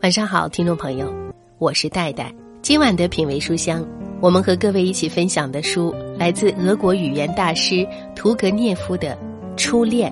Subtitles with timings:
[0.00, 1.12] 晚上好，听众朋友，
[1.58, 2.34] 我是戴戴。
[2.62, 3.86] 今晚的品味书香，
[4.20, 9.16] 我们和各位一起分享的书来自俄国语言大师屠格涅夫的
[9.56, 10.10] 《初恋》。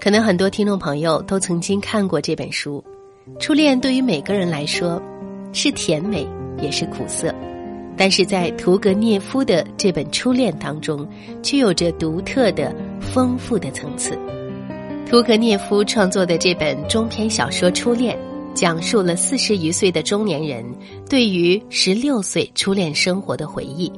[0.00, 2.82] 可能很多听众朋友都曾经看过这本书，
[3.40, 5.00] 《初恋》对于每个人来说
[5.52, 6.26] 是甜美
[6.60, 7.34] 也是苦涩，
[7.96, 11.06] 但是在屠格涅夫的这本《初恋》当中，
[11.42, 14.18] 却有着独特的、丰富的层次。
[15.06, 18.16] 屠格涅夫创作的这本中篇小说《初恋》。
[18.54, 20.64] 讲述了四十余岁的中年人
[21.10, 23.92] 对于十六岁初恋生活的回忆，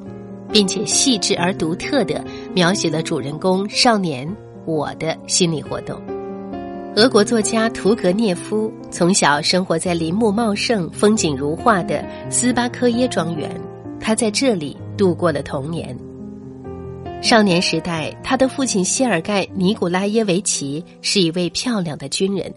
[0.51, 2.25] 并且细致而独特的
[2.55, 4.27] 描写了主人公少年
[4.65, 6.01] 我的心理活动。
[6.97, 13.51] 俄国作家屠格涅夫从小生活在林木茂盛、风景如画的斯巴科耶庄园，
[14.01, 15.95] 他在这里度过了童年。
[17.23, 22.53] 少年时代，他的父亲谢尔盖·尼古拉耶维奇是一位漂亮的军人。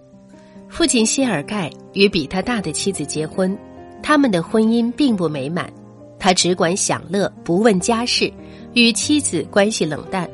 [0.68, 3.58] 父亲谢尔盖与比他大的妻子结婚，
[4.04, 5.72] 他们的婚姻并不美满，
[6.20, 8.32] 他只管享乐，不问家事，
[8.74, 10.30] 与妻子关系冷淡。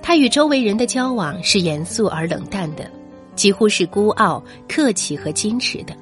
[0.00, 2.90] 他与周围人的交往是严肃而冷淡的，
[3.34, 5.94] 几乎是孤傲、客气和矜持的。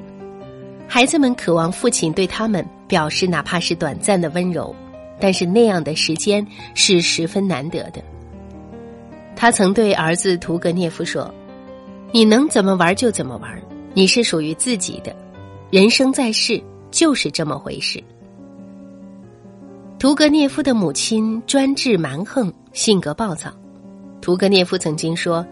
[0.86, 4.74] 孩子们渴望父亲对他们表示哪怕是短暂的温柔，
[5.22, 8.02] 但是那样的时间是十分难得的。
[9.36, 11.32] 他曾对儿子图格涅夫说。
[12.14, 13.50] 你能怎么玩就怎么玩，
[13.94, 15.16] 你是属于自己的。
[15.70, 18.04] 人生在世就是这么回事。
[19.98, 23.50] 屠格涅夫的母亲专制蛮横，性格暴躁。
[24.20, 25.46] 屠格涅夫曾经说：“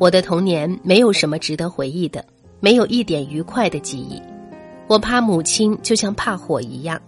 [0.00, 2.24] 我的童年没有什么值得回忆的，
[2.60, 4.18] 没有一点愉快的记忆。
[4.86, 6.98] 我怕母亲就像怕火一样，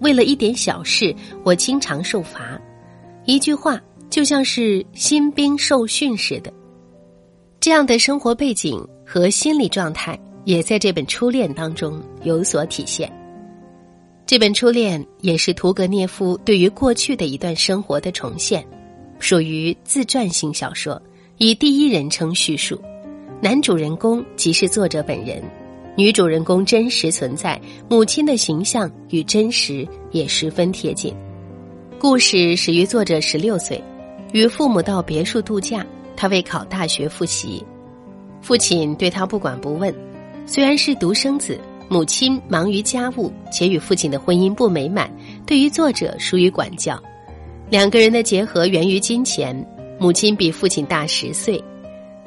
[0.00, 2.60] 为了一点小事，我经常受罚。
[3.24, 6.52] 一句话就像是新兵受训似的。”
[7.60, 13.10] 这样的生活背景和心理状态，也在这本《初恋》当中有所体现。
[14.24, 18.64] 这本《初恋》也是屠格涅夫对于过去的一段生活的重现，
[19.18, 21.00] 属于自传性小说，
[21.38, 22.80] 以第一人称叙述。
[23.40, 25.42] 男主人公即是作者本人，
[25.96, 27.58] 女主人公真实存在，
[27.88, 31.14] 母亲的形象与真实也十分贴近。
[31.98, 33.82] 故事始于作者十六岁，
[34.32, 35.84] 与父母到别墅度假。
[36.14, 37.64] 他为考大学复习，
[38.42, 39.94] 父亲对他不管不问。
[40.44, 41.58] 虽然是独生子，
[41.88, 45.10] 母亲忙于家务，且与父亲的婚姻不美满，
[45.46, 47.02] 对于作者疏于管教。
[47.70, 49.66] 两个人的结合源于金钱。
[49.98, 51.58] 母亲比父亲大十岁，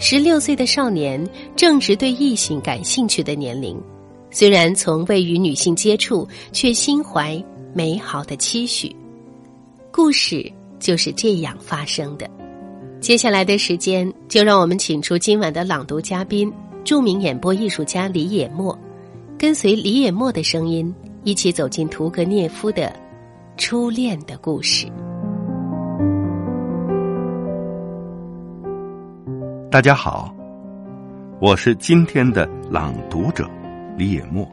[0.01, 1.21] 十六岁的少年
[1.57, 3.79] 正值对异性感兴趣的年龄。
[4.31, 7.43] 虽然从未与女性接触，却心怀
[7.73, 8.95] 美好的期许。
[9.91, 10.49] 故事
[10.79, 12.29] 就是这样发生的。
[13.01, 16.51] 接下来的时间，就让我们请出今晚的朗读嘉宾，
[16.85, 18.77] 著名演播艺术家李野墨，
[19.37, 20.93] 跟随李野墨的声音，
[21.25, 22.95] 一起走进屠格涅夫的
[23.57, 24.87] 初恋的故事。
[29.71, 30.33] 大家好，
[31.39, 33.47] 我是今天的朗读者
[33.95, 34.51] 李野墨。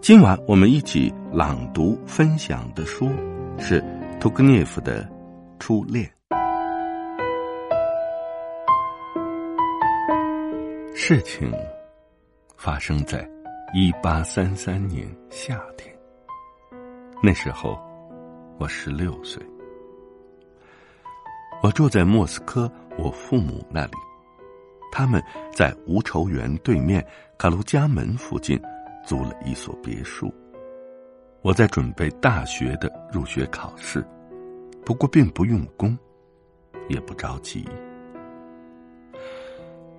[0.00, 3.08] 今晚我们一起朗读分享的书
[3.60, 3.80] 是
[4.18, 5.04] 屠格涅夫的
[5.60, 6.04] 《初恋》。
[10.96, 11.52] 事情
[12.56, 13.24] 发生在
[13.72, 15.96] 一八三三年夏天。
[17.22, 17.78] 那时候
[18.58, 19.40] 我十六岁，
[21.62, 23.92] 我住在莫斯科我父母那里，
[24.90, 25.22] 他们
[25.52, 27.04] 在吴愁园对面
[27.38, 28.60] 卡卢家门附近
[29.04, 30.32] 租了一所别墅。
[31.40, 34.04] 我在准备大学的入学考试，
[34.84, 35.98] 不过并不用功，
[36.88, 37.64] 也不着急，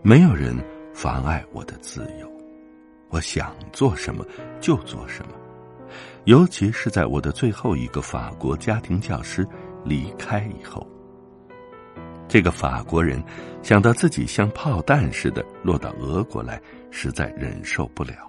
[0.02, 0.56] 没有人。
[0.96, 2.32] 妨碍我的自由，
[3.10, 4.24] 我想做什么
[4.62, 5.34] 就做什么，
[6.26, 9.44] 尤其是在我的最后一个法国家庭教师
[9.84, 10.88] 离开以后。
[12.34, 13.24] 这个法国人
[13.62, 16.60] 想到自己像炮弹似的落到俄国来，
[16.90, 18.28] 实在忍受不了，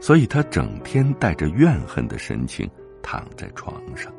[0.00, 2.66] 所以他整天带着怨恨的神情
[3.02, 4.10] 躺在床上。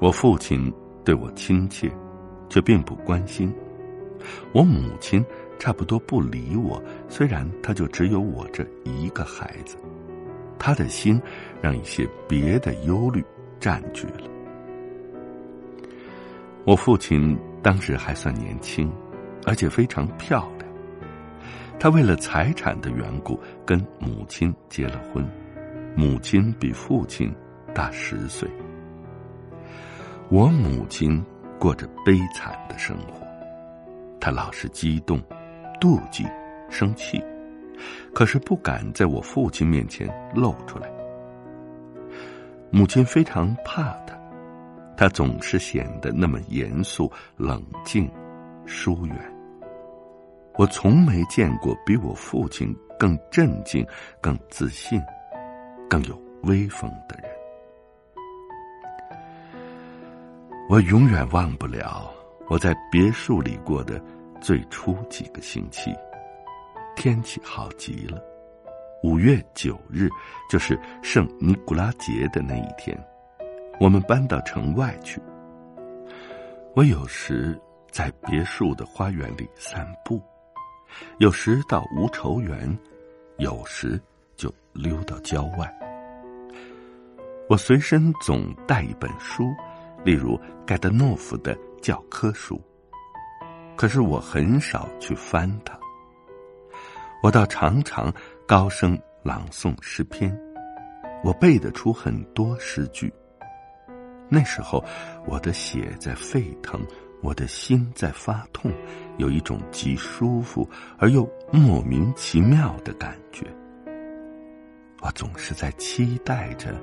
[0.00, 0.70] 我父亲
[1.02, 1.90] 对我亲切，
[2.50, 3.50] 却并不关心。
[4.52, 5.24] 我母亲。
[5.58, 9.76] 差不多不理我，虽然他就只有我这一个孩子，
[10.56, 11.20] 他的心
[11.60, 13.24] 让一些别的忧虑
[13.58, 14.37] 占据了。
[16.64, 18.92] 我父亲当时还算年轻，
[19.46, 20.68] 而且非常漂亮。
[21.80, 25.26] 他为了财产的缘故跟母亲结了婚，
[25.96, 27.34] 母亲比父亲
[27.74, 28.48] 大十岁。
[30.28, 31.24] 我母亲
[31.58, 33.26] 过着悲惨的生活。
[34.20, 35.22] 她老是激动、
[35.80, 36.26] 妒忌、
[36.68, 37.22] 生气，
[38.12, 40.90] 可是不敢在我父亲面前露出来。
[42.70, 44.17] 母亲非常怕他，
[44.98, 48.10] 他总是显得那么严肃、冷静、
[48.66, 49.16] 疏远。
[50.56, 53.86] 我从没见过比我父亲更镇静、
[54.20, 55.00] 更自信、
[55.88, 57.30] 更有威风的人。
[60.68, 62.12] 我永远忘不了
[62.48, 64.02] 我在别墅里过的
[64.40, 65.94] 最初几个星期。
[66.96, 68.20] 天气好极了，
[69.04, 70.08] 五月九日
[70.50, 72.98] 就是圣尼古拉节的那一天，
[73.80, 75.20] 我们搬到城外去。
[76.74, 77.58] 我有时
[77.90, 80.22] 在别墅的花园里散步，
[81.18, 82.78] 有时到无愁园，
[83.38, 84.00] 有时
[84.36, 85.72] 就溜到郊外。
[87.48, 89.54] 我随身总带一本书。
[90.04, 92.62] 例如盖德诺夫的教科书，
[93.76, 95.76] 可是我很少去翻它。
[97.20, 98.10] 我倒常常
[98.46, 100.32] 高声朗诵诗篇，
[101.24, 103.12] 我背得出很多诗句。
[104.28, 104.84] 那时候
[105.26, 106.80] 我的血在沸腾，
[107.22, 108.72] 我的心在发痛，
[109.16, 113.46] 有一种极舒服而又莫名其妙的感觉。
[115.00, 116.74] 我总是在期待着，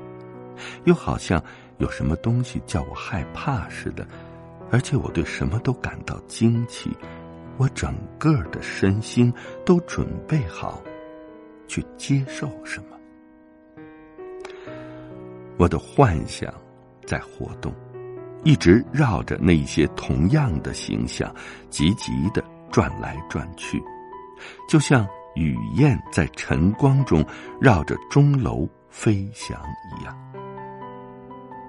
[0.86, 1.44] 又好像。
[1.78, 4.08] 有什么东西叫我害怕似的，
[4.72, 6.90] 而且我对什么都感到惊奇，
[7.58, 9.30] 我整个的身心
[9.66, 10.82] 都准备好
[11.68, 12.98] 去接受什么。
[15.58, 16.50] 我的幻想
[17.06, 17.74] 在活动，
[18.44, 21.34] 一直绕着那些同样的形象，
[21.70, 23.82] 急急的转来转去，
[24.68, 27.26] 就像雨燕在晨光中
[27.60, 29.60] 绕着钟楼飞翔
[30.00, 30.16] 一样。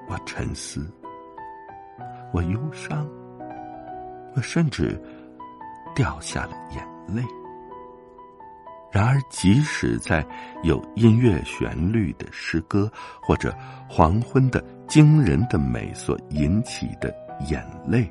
[0.09, 0.91] 我沉思，
[2.33, 3.09] 我忧伤，
[4.35, 5.01] 我甚至
[5.95, 7.23] 掉下了眼泪。
[8.93, 10.27] 然而，即使在
[10.63, 12.91] 有音乐旋律的诗歌，
[13.21, 13.55] 或者
[13.89, 17.15] 黄昏的惊人的美所引起的
[17.51, 18.11] 眼泪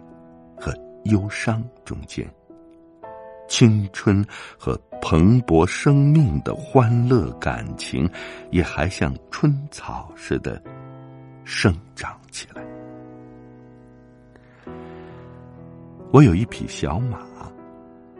[0.56, 0.74] 和
[1.06, 2.28] 忧伤中间，
[3.48, 4.24] 青春
[4.60, 8.10] 和蓬勃生命的欢乐感情，
[8.52, 10.62] 也还像春草似的。
[11.48, 12.66] 生长起来。
[16.12, 17.20] 我有一匹小马，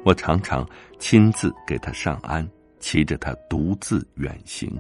[0.06, 0.64] 我常常
[1.00, 2.48] 亲自给他上鞍，
[2.80, 4.72] 骑着他独自远行。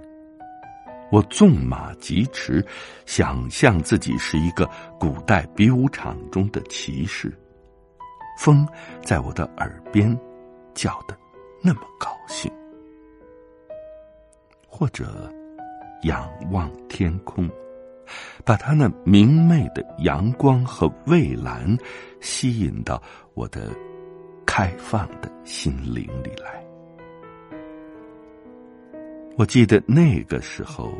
[1.11, 2.63] 我纵马疾驰，
[3.07, 4.69] 想象自己是一个
[4.99, 7.35] 古代比武场中的骑士。
[8.37, 8.67] 风
[9.03, 10.15] 在我的耳边
[10.75, 11.17] 叫得
[11.63, 12.51] 那么高兴，
[14.67, 15.33] 或者
[16.03, 17.49] 仰望天空。
[18.43, 21.75] 把他那明媚的阳光和蔚蓝
[22.21, 23.01] 吸引到
[23.33, 23.75] 我的
[24.57, 26.65] 开放的心灵里来。
[29.35, 30.93] 我记得那个时候，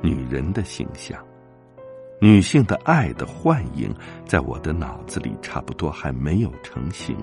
[0.00, 1.22] 女人的形象、
[2.22, 3.94] 女性的爱的幻影，
[4.24, 7.14] 在我的脑子里差不多还没有成型。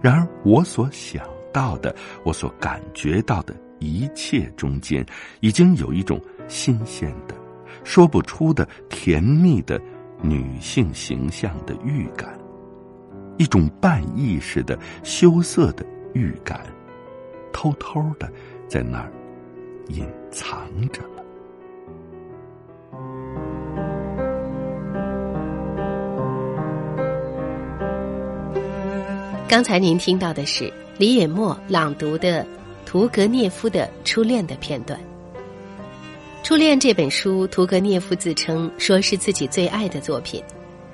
[0.00, 1.22] 然而，我所想
[1.52, 1.94] 到的，
[2.24, 5.04] 我所感觉到的一切中间，
[5.40, 7.34] 已经有一种新鲜的。
[7.84, 9.78] 说不出的甜蜜的
[10.22, 12.39] 女性形象的预感，
[13.40, 16.60] 一种半意识的羞涩的预感，
[17.54, 18.30] 偷偷的
[18.68, 19.10] 在那儿
[19.88, 21.00] 隐藏着。
[29.48, 32.46] 刚才您听到的是李野墨朗读的
[32.84, 35.00] 屠格涅夫的初恋的片段。
[36.42, 40.44] 《初恋》这本书，屠格涅夫自称说是自己最爱的作品。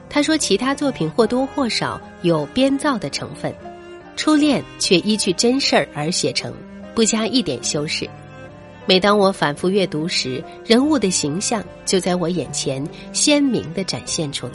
[0.09, 3.53] 他说，其他作品或多或少有编造的成分，
[4.17, 6.55] 《初恋》却依据真事儿而写成，
[6.95, 8.09] 不加一点修饰。
[8.87, 14.55] 每当我反复阅读时，人物的形象就在我眼前鲜明的展现出来。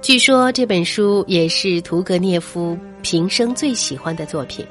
[0.00, 4.66] 据说这本书也是屠格涅夫平生最喜欢的作品，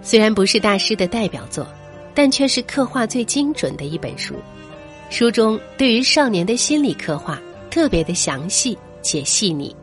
[0.00, 1.66] 虽然不是大师的代表作。
[2.14, 4.34] 但却是刻画最精准的一本书，
[5.08, 9.74] 书中对于少年的心理刻画特别的详细且细腻。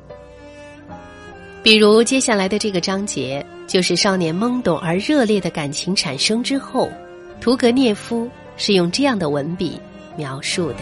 [1.63, 6.89] 比如接下来的这个章节，就是少年懵懂而热烈的感情产生之后，
[7.41, 9.79] 屠格涅夫是用这样的文笔
[10.15, 10.77] 描述的：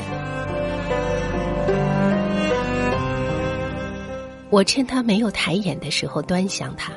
[4.50, 6.92] 我趁他没有抬眼的时候端详他，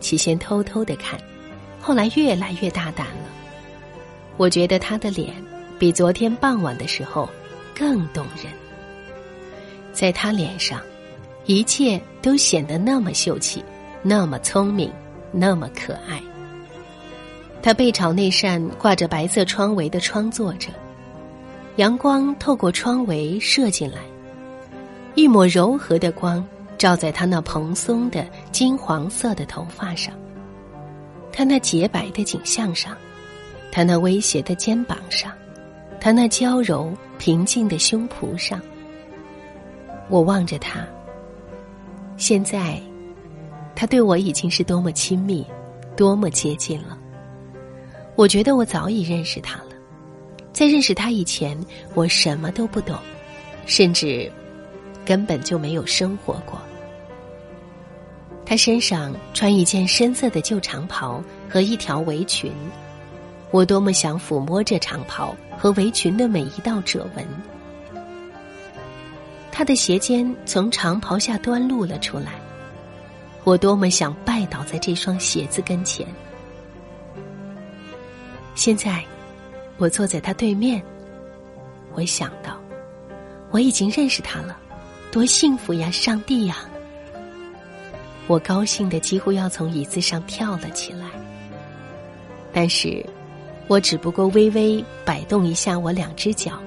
[0.00, 1.16] 起先偷偷的看，
[1.80, 3.30] 后来越来越大胆了。
[4.36, 5.32] 我觉得他的脸
[5.78, 7.30] 比昨天傍晚的时候
[7.72, 8.52] 更动人，
[9.96, 10.78] 在他脸上
[11.46, 13.64] 一切都显得那么秀气，
[14.02, 14.92] 那么聪明，
[15.32, 16.20] 那么可爱。
[17.62, 20.68] 他背朝那扇挂着白色窗围的窗坐着，
[21.76, 24.00] 阳光透过窗围射进来，
[25.14, 30.12] 一抹柔和的光照在他那蓬松的金黄色的头发上，
[31.32, 32.94] 他那洁白的颈项上，
[33.72, 35.32] 他那威胁的肩膀上，
[35.98, 38.60] 他那娇柔平静的胸脯上。
[40.08, 40.86] 我望着他。
[42.16, 42.80] 现在，
[43.74, 45.46] 他对我已经是多么亲密，
[45.96, 46.96] 多么接近了。
[48.14, 49.70] 我觉得我早已认识他了。
[50.52, 51.58] 在认识他以前，
[51.92, 52.96] 我什么都不懂，
[53.66, 54.32] 甚至
[55.04, 56.58] 根本就没有生活过。
[58.46, 62.50] 他身上穿一件深色的旧长袍和一条围裙，
[63.50, 67.26] 我多么想抚摸这长袍和围裙的每一道褶纹。
[69.56, 72.32] 他的鞋尖从长袍下端露了出来，
[73.42, 76.06] 我多么想拜倒在这双鞋子跟前。
[78.54, 79.02] 现在，
[79.78, 80.82] 我坐在他对面，
[81.94, 82.60] 我想到，
[83.50, 84.58] 我已经认识他了，
[85.10, 86.58] 多幸福呀，上帝呀！
[88.26, 91.06] 我高兴的几乎要从椅子上跳了起来，
[92.52, 93.02] 但是，
[93.68, 96.60] 我只不过微微摆动一下我两只脚。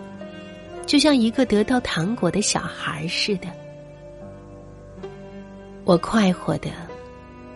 [0.90, 3.48] 就像一个得到糖果的小孩似的，
[5.86, 6.72] 我快活的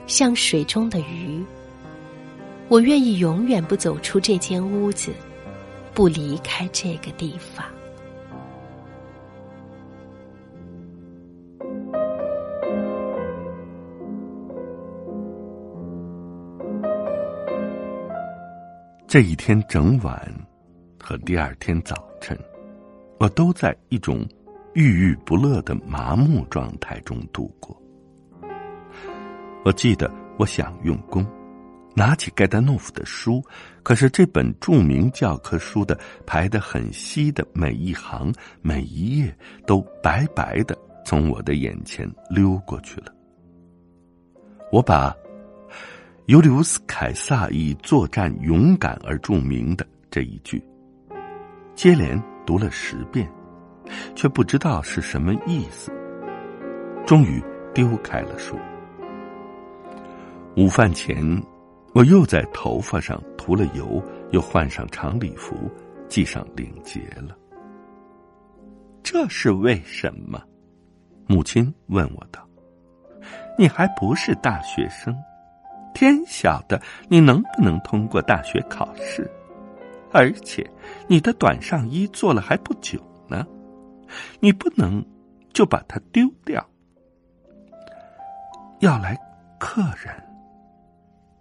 [0.05, 1.43] 像水中的鱼。
[2.67, 5.11] 我愿意永远不走出这间屋子，
[5.95, 7.65] 不离开这个地方。
[19.07, 20.31] 这一天整晚
[21.01, 22.37] 和第二天早晨。
[23.23, 24.27] 我都在一种
[24.73, 27.81] 郁郁不乐的麻木状态中度过。
[29.63, 31.25] 我记得我想用功，
[31.95, 33.41] 拿起盖达诺夫的书，
[33.81, 38.29] 可是这本著名教科书的排得很稀的每一行、
[38.61, 39.33] 每一页
[39.65, 43.13] 都白白的从我的眼前溜过去了。
[44.69, 45.15] 我把
[46.25, 50.61] 尤里乌斯·凯撒以作战勇敢而著名的这一句
[51.73, 52.21] 接连。
[52.45, 53.29] 读了十遍，
[54.15, 55.91] 却不知道是什么意思。
[57.05, 58.57] 终于丢开了书。
[60.55, 61.25] 午饭前，
[61.93, 65.55] 我又在头发上涂了油，又换上长礼服，
[66.07, 67.35] 系上领结了。
[69.01, 70.41] 这是为什么？
[71.27, 72.47] 母亲问我道
[73.57, 75.15] ：“你还不是大学生，
[75.93, 79.29] 天晓得你能不能通过大学考试。”
[80.13, 80.69] 而且，
[81.07, 83.45] 你的短上衣做了还不久呢，
[84.39, 85.03] 你不能
[85.53, 86.63] 就把它丢掉。
[88.79, 89.17] 要来
[89.59, 90.13] 客人，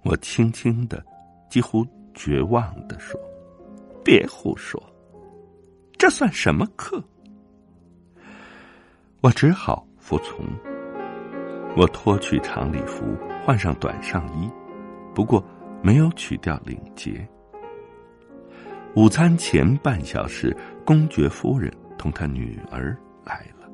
[0.03, 1.05] 我轻轻的、
[1.51, 3.21] 几乎绝望的说
[4.03, 4.83] ：“别胡说，
[5.99, 7.03] 这算什么客？”
[9.21, 10.47] 我只好服从。
[11.77, 14.51] 我脱去长礼服，换上短上衣，
[15.15, 15.45] 不过
[15.83, 17.27] 没有取掉领结。
[18.95, 22.95] 午餐前半小时，公爵夫人同她女儿
[23.25, 23.67] 来了。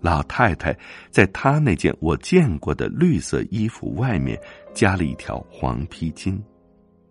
[0.00, 0.76] 老太太
[1.10, 4.40] 在她那件我见过的绿色衣服外面
[4.72, 6.40] 加了一条黄披巾，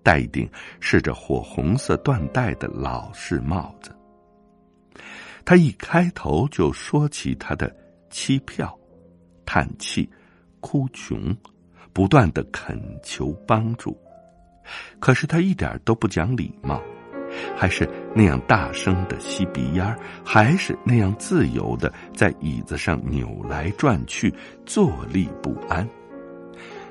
[0.01, 0.49] 戴一顶
[0.79, 3.93] 饰着火红色缎带的老式帽子。
[5.43, 7.75] 她一开头就说起她的
[8.09, 8.73] 期票、
[9.45, 10.09] 叹气、
[10.61, 11.35] 哭穷，
[11.91, 13.99] 不断的恳求帮助，
[15.01, 16.81] 可是她一点都不讲礼貌。
[17.55, 24.33] 还是那样大声的吸鼻烟还是那样自由的在椅子上扭来转去，
[24.65, 25.87] 坐立不安。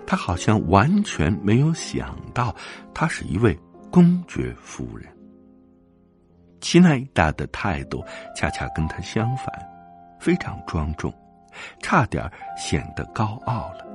[0.06, 2.54] 他好像完全没有想到，
[2.94, 3.58] 她是一位
[3.90, 5.06] 公爵夫人。
[6.60, 8.02] 齐奈达的态度
[8.34, 9.46] 恰恰跟他相反，
[10.18, 11.12] 非常庄重，
[11.80, 13.86] 差点显得高傲了，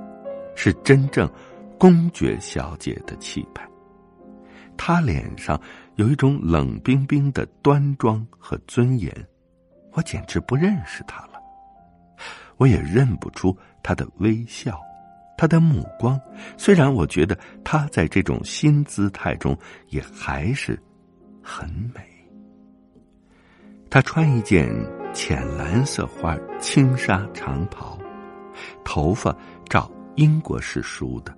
[0.55, 1.29] 是真正
[1.77, 3.67] 公爵小姐的气派。
[4.77, 5.59] 他脸上。
[5.95, 9.15] 有一种冷冰冰的端庄和尊严，
[9.91, 11.33] 我简直不认识他了。
[12.57, 14.81] 我也认不出他的微笑，
[15.37, 16.19] 他的目光。
[16.57, 19.55] 虽然我觉得他在这种新姿态中
[19.89, 20.81] 也还是
[21.43, 22.01] 很美。
[23.87, 24.67] 他穿一件
[25.13, 27.99] 浅蓝色花轻纱长袍，
[28.83, 29.31] 头发
[29.69, 31.37] 照英国式梳的，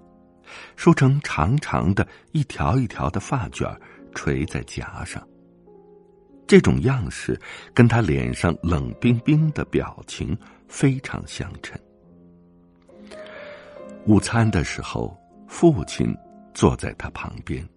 [0.76, 3.70] 梳成长长的一条一条的发卷。
[4.18, 5.22] 垂在颊上，
[6.48, 7.38] 这种样式
[7.74, 10.34] 跟他脸上冷冰冰的表情
[10.70, 11.78] 非常相称。
[14.06, 15.14] 午餐的时候，
[15.50, 16.16] 父亲
[16.54, 17.68] 坐在他旁边，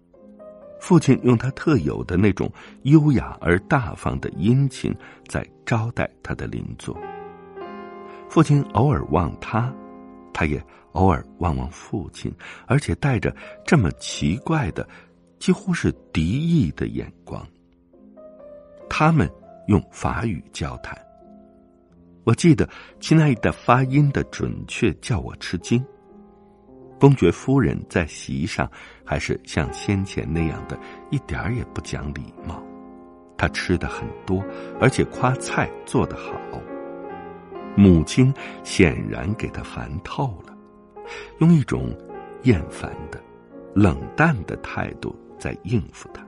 [0.79, 2.49] 父亲用他特有的那种
[2.83, 4.95] 优雅而大方的殷勤
[5.27, 6.97] 在招待他的邻座。
[8.29, 9.73] 父亲偶尔望他，
[10.39, 12.33] 他也偶尔望望父亲，
[12.65, 14.87] 而且带着这么奇怪的，
[15.37, 17.45] 几乎是敌意的眼光。
[18.89, 19.29] 他们
[19.67, 20.97] 用法语交谈。
[22.23, 22.69] 我记得
[23.01, 25.85] 亲爱的发音的准确叫我吃惊。
[27.01, 28.71] 公爵夫人在席上
[29.03, 30.79] 还是像先前那样的
[31.11, 32.63] 一点儿也不讲礼貌，
[33.37, 34.41] 她吃的很多，
[34.79, 36.31] 而且夸菜做得好。
[37.75, 38.33] 母亲
[38.63, 40.55] 显然给他烦透了，
[41.39, 41.95] 用一种
[42.43, 43.21] 厌烦的、
[43.73, 46.25] 冷淡的态度在应付他。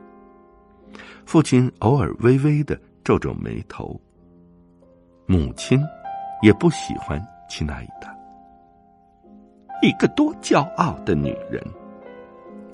[1.26, 4.00] 父亲偶尔微微的皱皱眉头。
[5.28, 5.80] 母亲
[6.42, 8.10] 也不喜欢亲爱的。
[9.82, 11.64] 一个多骄傲的女人。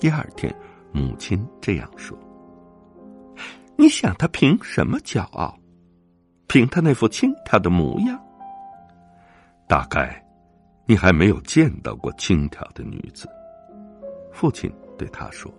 [0.00, 0.52] 第二天，
[0.92, 2.18] 母亲这样说
[3.76, 5.56] ：“你想她凭什么骄傲？
[6.48, 8.18] 凭她那副轻佻的模样？
[9.68, 10.24] 大概
[10.86, 13.28] 你还没有见到过轻佻的女子。”
[14.32, 15.52] 父亲对他说：“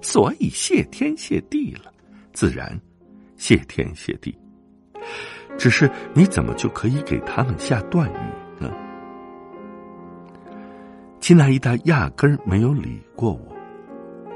[0.00, 1.92] 所以谢天谢地了，
[2.32, 2.80] 自然
[3.36, 4.36] 谢天谢地。
[5.58, 8.72] 只是你怎么就可以给他们下断语呢？”
[11.20, 13.56] 齐娜伊达压根儿没有理过我。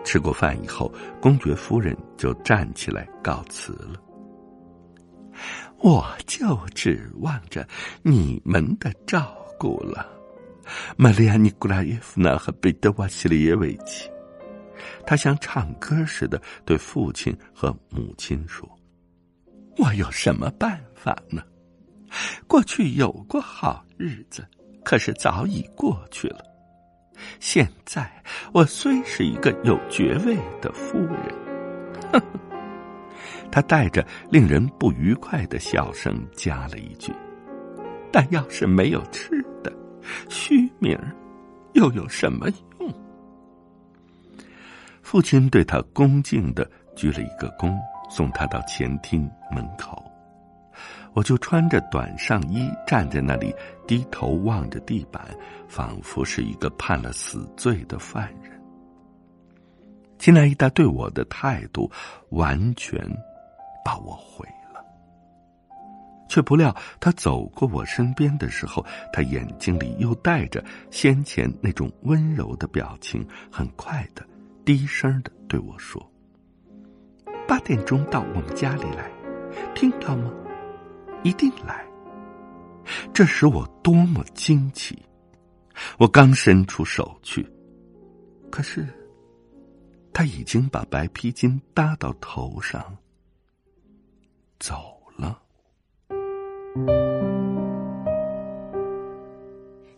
[0.04, 3.99] 吃过饭以后，公爵夫人就站起来告辞了。
[5.78, 7.66] 我就指望着
[8.02, 10.06] 你们的照顾了，
[10.96, 14.10] 玛利亚·尼古拉耶夫娜和彼得·瓦西里耶维奇。
[15.06, 18.68] 他像唱歌似的对父亲和母亲说
[19.78, 21.42] ：“我有什么办法呢？
[22.46, 24.46] 过去有过好日子，
[24.84, 26.44] 可是早已过去了。”
[27.38, 28.10] 现在
[28.52, 31.34] 我虽是一个有爵位的夫人，
[32.12, 32.25] 呵呵，
[33.54, 37.12] 他带着令人不愉快的笑声加了一句
[38.10, 39.73] ：“但要是没有吃的，
[40.28, 40.99] 虚名
[41.75, 42.49] 又有什么
[42.80, 42.93] 用？”
[45.02, 47.73] 父亲对他恭敬的鞠了一个躬，
[48.10, 50.02] 送他到前厅门口。
[51.12, 53.54] 我就穿着短上衣站在那里，
[53.86, 55.25] 低头望着地板，
[55.69, 58.60] 仿佛是一个判了死罪的犯人。
[60.19, 61.88] 金奈伊达对我的态度
[62.30, 63.00] 完全
[63.84, 64.84] 把我毁了，
[66.28, 74.26] 却不料他走过我身边的时候，他眼睛里又带着先前那种温柔的表情，很快的
[74.64, 76.04] 低声的对我说
[77.47, 79.10] ：“八点钟到我们家里来，
[79.75, 80.32] 听到吗？”
[81.23, 81.84] 一定来，
[83.12, 84.99] 这使我多么惊奇！
[85.99, 87.50] 我刚伸出手去，
[88.50, 88.86] 可是
[90.12, 92.94] 他已经把白披巾搭到头上，
[94.58, 94.75] 走
[95.17, 95.38] 了。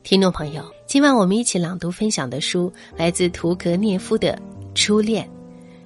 [0.02, 4.38] 听众朋友，今晚我们一起朗读分享的书来自图格涅夫的
[4.74, 5.24] 《初恋》。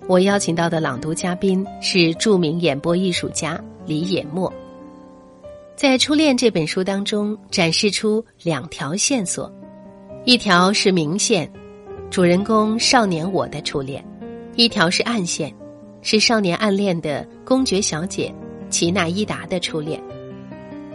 [0.07, 4.53] 我邀请到的朗读嘉宾是著名演播艺术家李野墨。
[5.77, 9.51] 在《初恋》这本书当中，展示出两条线索，
[10.27, 11.51] 一条是明线，
[12.11, 14.03] 主人公少年我的初恋；
[14.57, 15.55] 一条是暗线，
[16.03, 18.35] 是少年暗恋的公爵小姐
[18.71, 20.01] 齐娜伊达的初恋。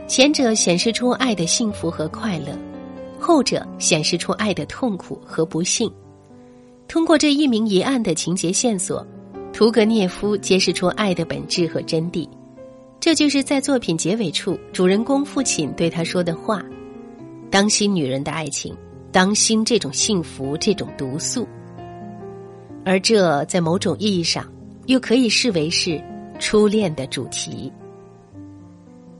[0.07, 2.57] 前者显示出爱的幸福和快乐，
[3.19, 5.91] 后者显示出爱的痛苦和不幸。
[6.87, 9.05] 通过这一明一暗的情节线索，
[9.51, 12.29] 屠格涅夫揭示出爱的本质和真谛。
[12.99, 16.63] 这就是在作品结尾处，主人公父亲对他说的话
[17.51, 18.75] ：“当心女人的爱情，
[19.11, 21.47] 当心这种幸福，这种毒素。”
[22.85, 24.45] 而这在某种意义上，
[24.85, 25.99] 又可以视为是
[26.39, 27.71] 初恋的主题。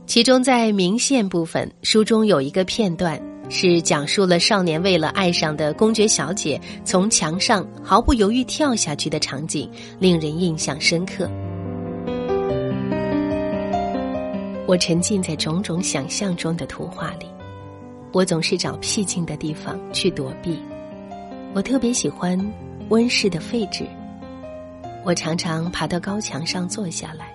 [0.06, 11.28] 其中在明线部分，书中有一个片段是讲述了少年为了爱上的公爵小姐，从墙上毫不犹豫跳下去的场景，令人印象深刻。
[14.68, 17.26] 我沉浸在种种想象中的图画里，
[18.12, 20.56] 我总是找僻静的地方去躲避。
[21.54, 22.38] 我特别喜欢
[22.90, 23.84] 温室的废纸。
[25.06, 27.32] 我常常爬到高墙上坐下来。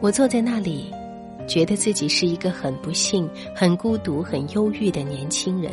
[0.00, 0.92] 我坐在那里，
[1.48, 5.72] 觉得自己是一个很不幸、很孤独、很忧郁的年轻人。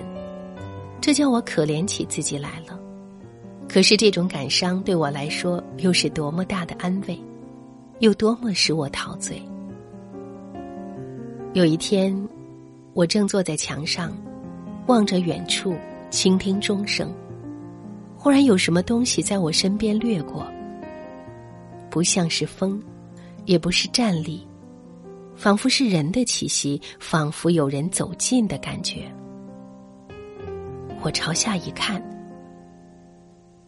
[1.01, 2.79] 这叫我可怜起自己来了。
[3.67, 7.21] 可是这种感伤对我来说又是多么大的安慰，
[7.99, 9.41] 又多么使我陶醉。
[11.51, 12.17] 有一天，
[12.93, 14.15] 我正坐在墙上，
[14.87, 15.75] 望着远处，
[16.09, 17.13] 倾听钟声。
[18.15, 20.47] 忽然有什么东西在我身边掠过，
[21.89, 22.81] 不像是风，
[23.45, 24.47] 也不是站立，
[25.35, 29.11] 仿佛是人的气息，仿佛有人走近的感觉。
[31.01, 32.03] 我朝下一看，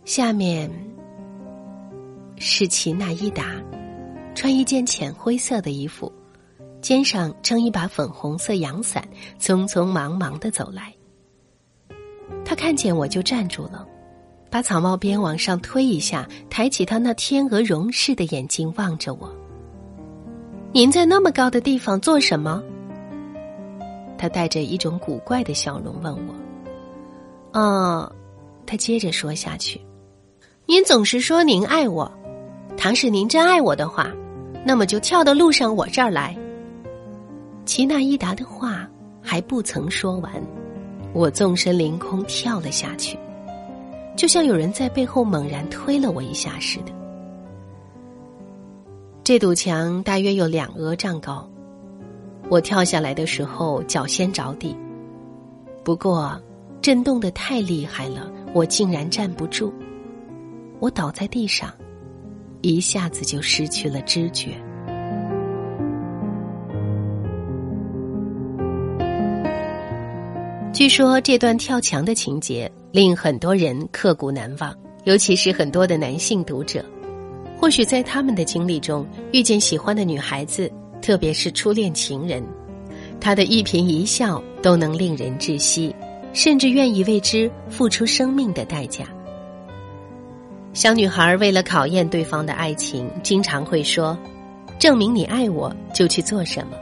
[0.04, 0.70] 下面
[2.38, 3.56] 是齐娜伊达，
[4.36, 6.12] 穿一件浅灰色的衣服，
[6.82, 9.08] 肩上撑一把粉红色阳伞，
[9.40, 10.94] 匆匆忙忙的走来。
[12.44, 13.88] 他看见我就站住了。
[14.52, 19.34] 把草帽边往上推一下，抬起他那天鹅绒似的眼睛望着我。
[20.74, 22.62] 您在那么高的地方做什么？
[24.18, 27.60] 他带着一种古怪的笑容问我。
[27.60, 28.12] 哦，
[28.66, 29.80] 他接着说下去
[30.68, 32.12] ：“您总是说您爱我，
[32.76, 34.12] 倘使您真爱我的话，
[34.66, 36.38] 那么就跳到路上我这儿来。”
[37.66, 38.86] 齐娜伊达的话
[39.22, 40.32] 还不曾说完，
[41.14, 43.18] 我纵身凌空跳了下去。
[44.22, 46.92] 就像有人在背后猛然推了我一下似的。
[49.24, 51.50] 这堵墙大约有两额丈高，
[52.48, 54.78] 我跳下来的时候脚先着地，
[55.84, 56.40] 不过
[56.84, 59.74] 震动的太厉害了，我竟然站不住，
[60.80, 61.74] 我倒在地上，
[62.62, 64.52] 一下子就失去了知觉。
[70.72, 72.72] 据说这段跳墙的情节。
[72.92, 74.76] 令很多人刻骨难忘，
[75.06, 76.84] 尤其是很多的男性读者，
[77.58, 80.70] 或许在他们的经历中遇见喜欢的女孩子，
[81.02, 82.44] 特别是初恋情人，
[83.20, 85.96] 她的一颦一笑都能令人窒息，
[86.34, 89.06] 甚至愿意为之付出生命的代价。
[90.74, 94.18] 小女孩为了考验对方的爱情，经常会说
[94.78, 96.76] ：“证明你爱我，就去做什么。”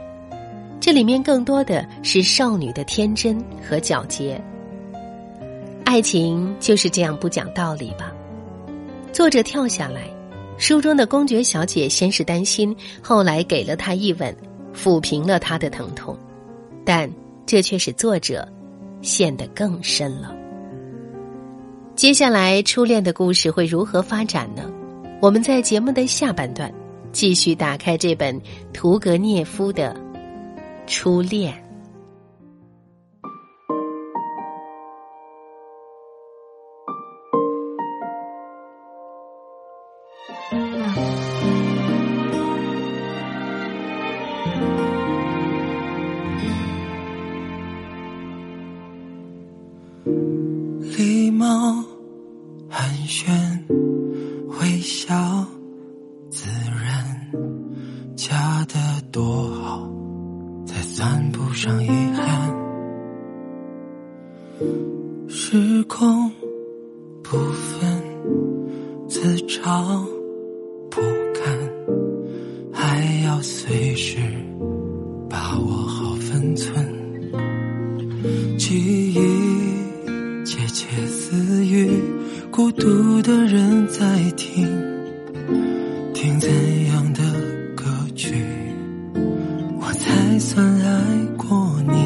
[0.80, 4.42] 这里面更多的是少女的天真和皎洁。
[5.84, 8.12] 爱情就是这样不讲道理吧？
[9.12, 10.08] 作者跳下来，
[10.56, 14.34] 书中的公爵小姐先是担心，后来给了他一吻，
[14.74, 16.16] 抚平了他的疼痛，
[16.84, 17.10] 但
[17.44, 18.46] 这却使作者
[19.02, 20.32] 陷得更深了。
[21.96, 24.70] 接下来初恋的故事会如何发展呢？
[25.20, 26.72] 我们在节目的下半段
[27.12, 28.40] 继续打开这本
[28.72, 29.94] 屠格涅夫的
[30.90, 31.52] 《初恋》。
[82.60, 84.04] 孤独的人在
[84.36, 84.68] 听，
[86.12, 86.50] 听怎
[86.88, 87.22] 样的
[87.74, 88.34] 歌曲，
[89.80, 91.02] 我才算爱
[91.38, 91.96] 过你？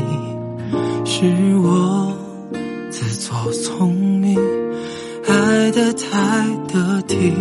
[1.04, 1.24] 是
[1.56, 2.16] 我
[2.88, 4.38] 自作聪明，
[5.26, 7.32] 爱的太得体，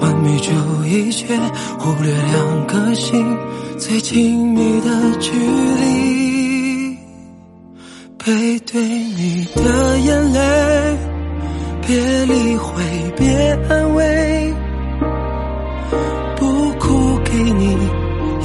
[0.00, 0.50] 完美主
[0.88, 1.38] 义却
[1.78, 3.24] 忽略两颗心
[3.78, 6.09] 最亲密的距离。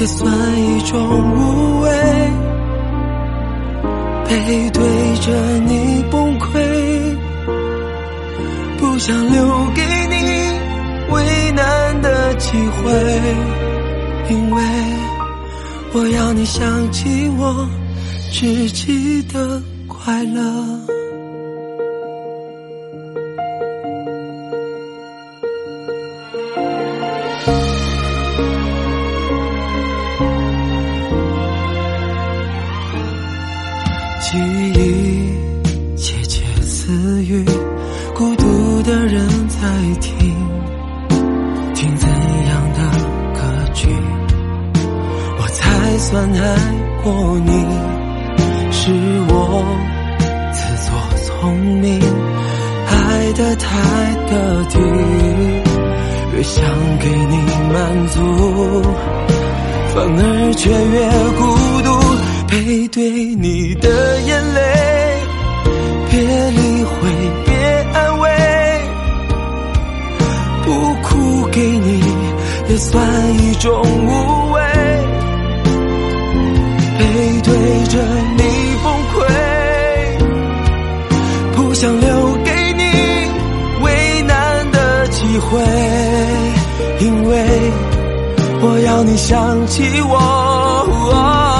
[0.05, 0.99] 也算一种
[1.33, 1.89] 无畏。
[4.29, 4.83] 背对
[5.15, 5.31] 着
[5.65, 6.45] 你崩溃，
[8.77, 10.15] 不想留给你
[11.11, 12.91] 为难的机会，
[14.29, 14.61] 因为
[15.93, 17.67] 我要你想起我。
[18.31, 20.41] 只记得快乐，
[63.37, 63.89] 你的
[64.21, 64.61] 眼泪，
[66.09, 66.19] 别
[66.51, 67.09] 理会，
[67.45, 67.53] 别
[67.93, 68.29] 安慰，
[70.63, 70.71] 不
[71.03, 72.01] 哭给你
[72.69, 73.05] 也算
[73.37, 74.61] 一种无畏。
[76.97, 77.03] 背
[77.43, 77.53] 对
[77.89, 77.99] 着
[78.37, 78.43] 你
[78.83, 79.17] 崩溃，
[81.57, 82.83] 不想留给你
[83.83, 85.59] 为难的机会，
[87.01, 87.45] 因为
[88.61, 91.54] 我要你想起我。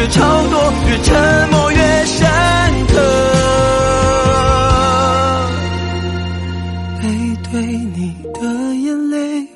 [0.00, 2.26] 越超脱，越沉默越深
[2.86, 2.94] 刻。
[7.02, 7.06] 背
[7.52, 8.40] 对你的
[8.76, 9.46] 眼泪，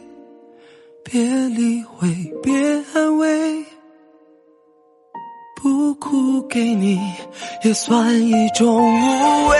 [1.02, 2.08] 别理会，
[2.42, 2.52] 别
[2.92, 3.64] 安慰，
[5.62, 7.00] 不哭给你
[7.62, 9.56] 也算一种无畏。